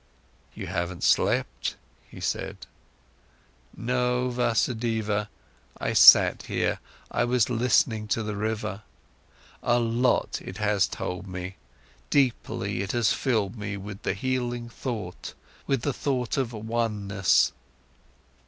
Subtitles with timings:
[0.55, 1.75] "You haven't slept,"
[2.09, 2.57] he said.
[3.77, 5.29] "No, Vasudeva.
[5.79, 6.79] I sat here,
[7.11, 8.81] I was listening to the river.
[9.61, 11.57] A lot it has told me,
[12.09, 15.35] deeply it has filled me with the healing thought,
[15.67, 17.51] with the thought of oneness."